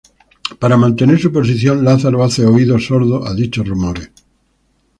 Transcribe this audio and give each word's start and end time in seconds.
Para 0.57 0.77
mantener 0.77 1.19
su 1.19 1.31
posición, 1.31 1.85
Lázaro 1.85 2.23
hace 2.23 2.43
oídos 2.43 2.87
sordos 2.87 3.23
a 3.29 3.35
dichos 3.35 3.67
rumores. 3.67 4.09